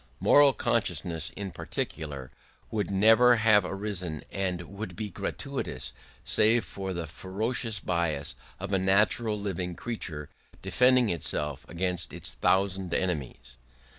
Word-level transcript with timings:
Moral 0.19 0.51
consciousness 0.53 1.29
in 1.37 1.51
particular 1.51 2.31
would 2.71 2.89
never 2.89 3.35
have 3.35 3.63
arisen 3.63 4.23
and 4.31 4.63
would 4.63 4.95
be 4.95 5.11
gratuitous, 5.11 5.93
save 6.25 6.65
for 6.65 6.91
the 6.91 7.05
ferocious 7.05 7.77
bias 7.79 8.33
of 8.59 8.73
a 8.73 8.79
natural 8.79 9.39
living 9.39 9.75
creature, 9.75 10.27
defending 10.63 11.11
itself 11.11 11.67
against 11.69 12.13
its 12.13 12.33
thousand 12.33 12.91
enemies. 12.95 13.57